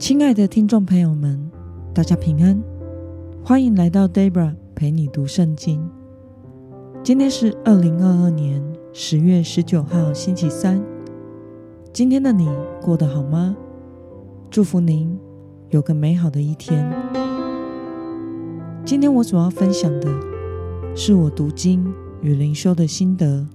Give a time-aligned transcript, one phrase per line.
[0.00, 1.38] 亲爱的听众朋友们，
[1.92, 2.58] 大家平安，
[3.44, 5.86] 欢迎来到 Debra 陪你读圣经。
[7.02, 8.62] 今天是二零二二年
[8.94, 10.82] 十月十九号，星期三。
[11.92, 12.48] 今天的你
[12.80, 13.54] 过得好吗？
[14.50, 15.18] 祝福您
[15.68, 16.90] 有个美好的一天。
[18.86, 20.08] 今天我主要分享的
[20.96, 21.92] 是我读经
[22.22, 23.46] 与灵修的心得。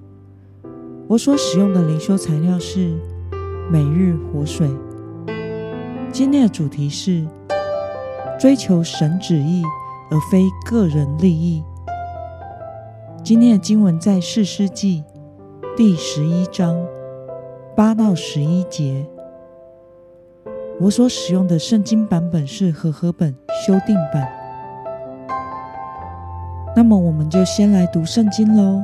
[1.07, 2.93] 我所使用的灵修材料是
[3.71, 4.69] 每日活水。
[6.15, 7.27] 今天的主题是
[8.39, 9.61] 追求神旨意，
[10.09, 11.61] 而非个人利益。
[13.21, 15.03] 今天的经文在四世纪
[15.75, 16.81] 第十一章
[17.75, 19.05] 八到十一节。
[20.79, 23.35] 我所使用的圣经版本是和合本
[23.67, 24.25] 修订版。
[26.77, 28.81] 那么，我们就先来读圣经喽。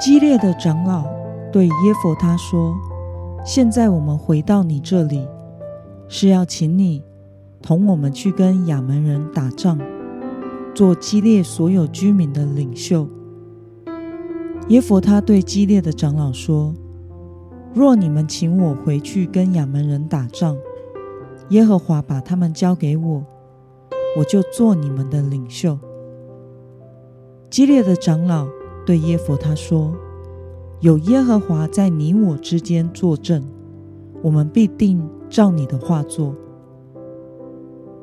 [0.00, 1.02] 激烈的长老
[1.50, 2.72] 对耶佛他说。
[3.42, 5.26] 现在我们回到你这里，
[6.08, 7.02] 是要请你
[7.62, 9.78] 同我们去跟亚门人打仗，
[10.74, 13.08] 做激烈所有居民的领袖。
[14.68, 16.74] 耶佛他对激烈的长老说
[17.74, 20.56] ：“若你们请我回去跟亚门人打仗，
[21.48, 23.24] 耶和华把他们交给我，
[24.18, 25.78] 我就做你们的领袖。”
[27.50, 28.46] 激烈的长老
[28.84, 29.92] 对耶佛他说。
[30.80, 33.44] 有耶和华在你我之间作证，
[34.22, 36.34] 我们必定照你的话做。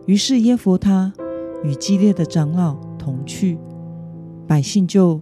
[0.06, 1.11] 于是耶弗他
[1.64, 3.58] 与基列的长老同去，
[4.45, 5.19] 百姓就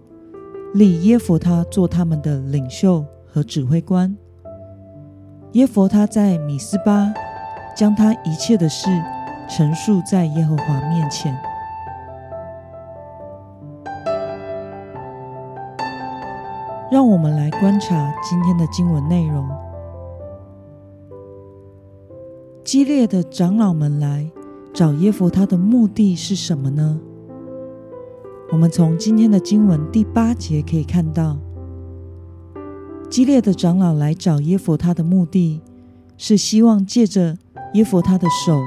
[0.74, 4.14] 立耶弗他做他们的领袖和指挥官。
[5.52, 7.14] 耶弗他在米斯巴
[7.74, 8.90] 将他一切的事
[9.48, 11.34] 陈述在耶和华面前。
[16.90, 19.48] 让我们来观察今天的经文内容。
[22.64, 24.30] 激烈的长老们来
[24.72, 27.00] 找耶弗他的目的是什么呢？
[28.52, 31.36] 我们从今天的经文第八节可以看到，
[33.10, 35.60] 激烈的长老来找耶弗他的目的
[36.16, 37.36] 是希望借着
[37.74, 38.60] 耶弗他的手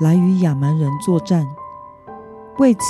[0.00, 1.46] 来与亚蛮人作战。
[2.58, 2.80] 为此，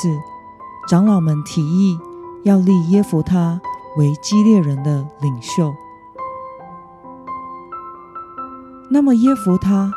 [0.89, 1.99] 长老们提议
[2.45, 3.61] 要立耶弗他。
[3.97, 5.75] 为激烈人的领袖，
[8.89, 9.93] 那么耶弗他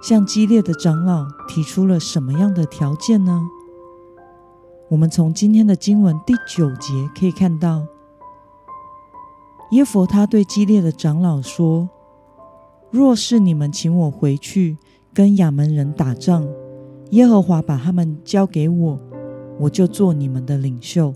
[0.00, 3.48] 向激烈的长老提出了什么样的条件呢？
[4.88, 7.84] 我们从今天的经文第九节可以看到，
[9.72, 11.88] 耶弗他对激烈的长老说
[12.92, 14.78] ：“若是你们请我回去
[15.12, 16.46] 跟亚门人打仗，
[17.10, 19.00] 耶和华把他们交给我，
[19.58, 21.12] 我就做你们的领袖。”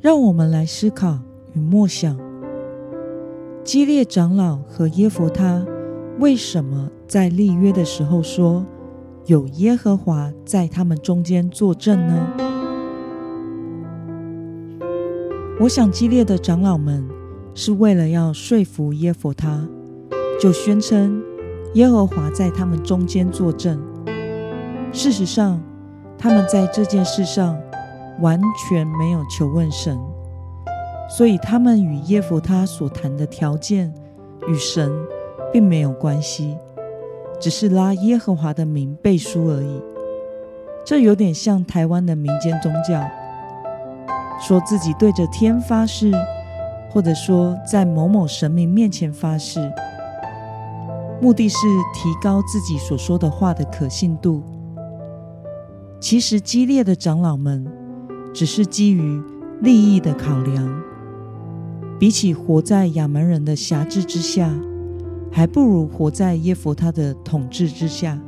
[0.00, 1.18] 让我们来思考
[1.52, 2.16] 与默想：
[3.62, 5.62] 基列长老和耶弗他
[6.18, 8.64] 为什么在立约的时候说
[9.26, 12.28] 有耶和华在他们中间作证呢？
[15.60, 17.06] 我想，基列的长老们
[17.54, 19.68] 是为了要说服耶弗他，
[20.40, 21.22] 就宣称
[21.74, 23.78] 耶和华在他们中间作证。
[24.92, 25.60] 事实上，
[26.16, 27.54] 他们在这件事上。
[28.20, 29.98] 完全没有求问神，
[31.08, 33.92] 所以他们与耶弗他所谈的条件
[34.46, 34.92] 与神
[35.52, 36.56] 并没有关系，
[37.40, 39.82] 只是拉耶和华的名背书而已。
[40.84, 43.02] 这有点像台湾的民间宗教，
[44.40, 46.12] 说自己对着天发誓，
[46.90, 49.72] 或者说在某某神明面前发誓，
[51.20, 51.56] 目的是
[51.94, 54.42] 提高自己所说的话的可信度。
[56.00, 57.79] 其实激烈的长老们。
[58.32, 59.20] 只是基于
[59.60, 60.82] 利益的考量，
[61.98, 64.54] 比起活在亚门人的辖制之下，
[65.30, 68.18] 还不如活在耶佛他的统治之下。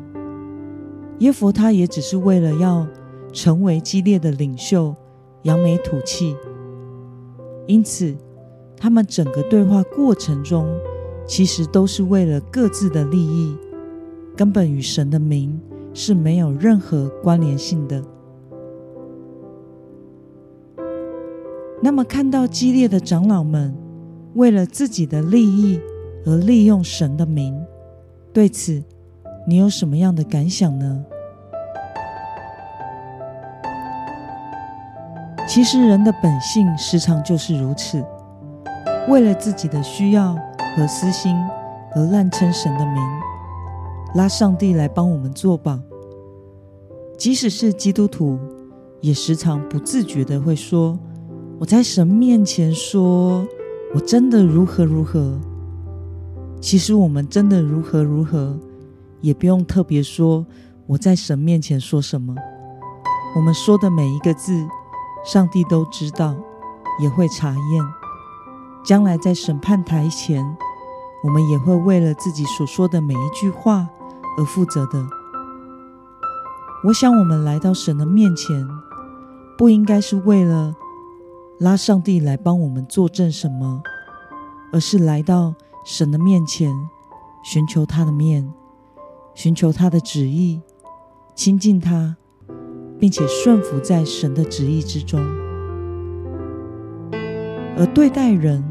[1.19, 2.87] 耶佛他也只是为了要
[3.33, 4.95] 成为激烈的领袖，
[5.43, 6.37] 扬眉吐气。
[7.67, 8.15] 因此，
[8.77, 10.67] 他们整个对话过程中，
[11.27, 13.57] 其实都是为了各自的利益，
[14.37, 15.61] 根本与神的名
[15.95, 18.03] 是没有任何关联性的。
[21.85, 23.75] 那么，看到激烈的长老们
[24.35, 25.81] 为了自己的利益
[26.25, 27.61] 而利用神的名，
[28.33, 28.81] 对此
[29.49, 31.05] 你有什么样的感想呢？
[35.49, 38.03] 其实，人的本性时常就是如此，
[39.09, 40.37] 为了自己的需要
[40.77, 41.37] 和私心
[41.97, 43.03] 而滥称神的名，
[44.15, 45.81] 拉上帝来帮我们作保。
[47.19, 48.39] 即使是基督徒，
[49.01, 50.97] 也时常不自觉的会说。
[51.59, 53.47] 我在神面前说，
[53.95, 55.39] 我真的如何如何。
[56.61, 58.59] 其实我们真的如何如何，
[59.21, 60.45] 也不用特别说
[60.87, 62.35] 我在神面前说什么。
[63.37, 64.67] 我们说的每一个字，
[65.25, 66.35] 上帝都知道，
[67.01, 67.85] 也会查验。
[68.85, 70.45] 将来在审判台前，
[71.25, 73.89] 我们也会为了自己所说的每一句话
[74.37, 75.07] 而负责的。
[76.85, 78.69] 我想，我们来到神的面前，
[79.57, 80.75] 不应该是为了
[81.63, 83.81] 拉上帝来帮我们作证什么，
[84.73, 85.55] 而是来到。
[85.85, 86.73] 神的面前，
[87.43, 88.53] 寻求他的面，
[89.35, 90.61] 寻求他的旨意，
[91.35, 92.17] 亲近他，
[93.01, 95.21] 并且顺服在神的旨意之中。
[97.77, 98.63] 而对待人，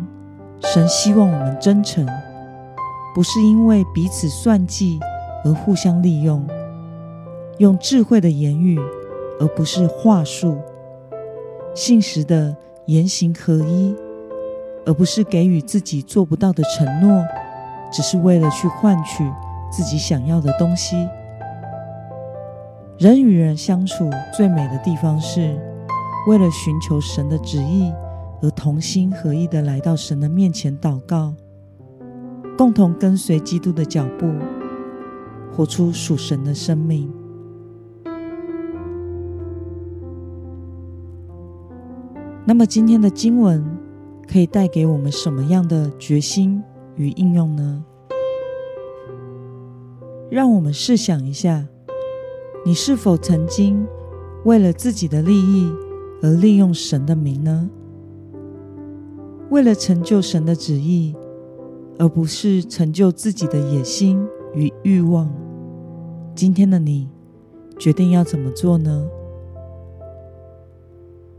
[0.61, 2.07] 神希望我们真诚，
[3.13, 4.97] 不是因为彼此算计
[5.43, 6.47] 而互相利用，
[7.57, 8.79] 用智慧的言语，
[9.38, 10.57] 而不是话术，
[11.75, 12.55] 信实的
[12.86, 13.95] 言行合一。
[14.83, 17.24] 而不是给予自己做不到的承诺，
[17.92, 19.24] 只是为了去换取
[19.72, 21.07] 自己想要的东西。
[22.98, 25.56] 人与人相处最美的地方，是
[26.28, 27.94] 为了寻求神的旨意
[28.42, 31.36] 而同心合意的来到神的面前祷告，
[32.57, 34.34] 共同跟随基督的脚步，
[35.56, 37.20] 活出属神的生命。
[42.45, 43.63] 那么今天的经文。
[44.31, 46.63] 可以带给我们什么样的决心
[46.95, 47.83] 与应用呢？
[50.29, 51.67] 让我们试想一下，
[52.65, 53.85] 你是否曾经
[54.45, 55.69] 为了自己的利益
[56.21, 57.69] 而利用神的名呢？
[59.49, 61.13] 为了成就神的旨意，
[61.99, 65.29] 而不是成就自己的野心与欲望。
[66.33, 67.09] 今天的你
[67.77, 69.05] 决定要怎么做呢？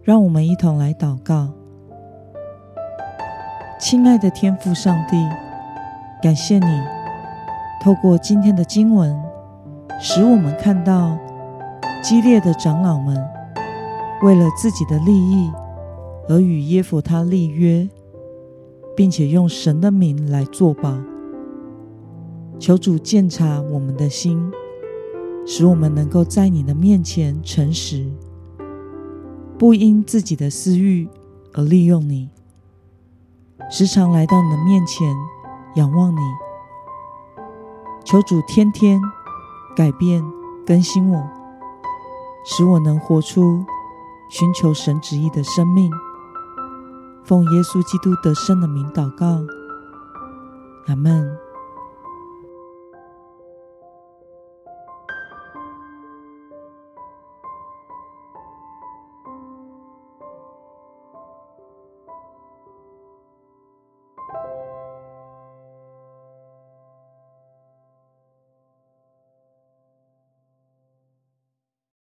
[0.05, 1.49] 让我们一同来祷告。
[3.79, 5.17] 亲爱的天父上帝，
[6.21, 6.81] 感谢你
[7.81, 9.17] 透过今天的经文，
[10.01, 11.17] 使我们看到
[12.03, 13.17] 激烈的长老们
[14.25, 15.53] 为了自己的利益
[16.29, 17.89] 而与耶弗他立约，
[18.97, 20.99] 并且用神的名来作保。
[22.59, 24.51] 求主鉴察我们的心，
[25.47, 28.09] 使我们能够在你的面前诚实，
[29.63, 31.09] 不因自己的私欲
[31.55, 32.29] 而利用你。
[33.71, 35.15] 时常来到你的面前，
[35.77, 36.19] 仰望你，
[38.05, 39.01] 求主天天
[39.77, 40.21] 改变
[40.67, 41.25] 更新我，
[42.45, 43.65] 使我能活出
[44.29, 45.93] 寻求神旨意的生命。
[47.23, 49.43] 奉耶稣基督得胜的名祷告，
[50.89, 51.39] 阿门。
[64.35, 64.72] you.